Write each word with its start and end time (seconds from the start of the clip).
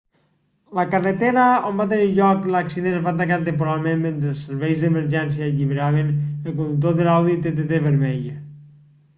la 0.77 0.83
carretera 0.93 1.43
on 1.71 1.75
va 1.81 1.85
tenir 1.91 2.07
lloc 2.19 2.47
l'accident 2.55 2.95
es 3.01 3.05
va 3.07 3.13
tancar 3.19 3.37
temporalment 3.49 4.01
mentre 4.07 4.31
els 4.31 4.41
serveis 4.47 4.81
d'emergència 4.87 5.51
alliberaven 5.53 6.11
el 6.25 6.51
conductor 6.57 6.97
de 7.03 7.07
l'audi 7.11 7.37
tt 7.47 7.65
vermell 7.87 8.29